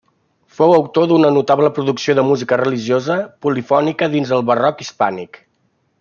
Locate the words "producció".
1.75-2.15